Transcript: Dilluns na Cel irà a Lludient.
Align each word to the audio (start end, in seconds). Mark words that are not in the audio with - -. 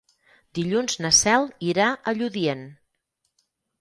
Dilluns 0.59 0.95
na 1.05 1.11
Cel 1.17 1.45
irà 1.73 1.87
a 1.91 2.15
Lludient. 2.21 2.65